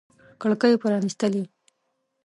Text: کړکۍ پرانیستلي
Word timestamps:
کړکۍ 0.41 0.73
پرانیستلي 0.81 1.43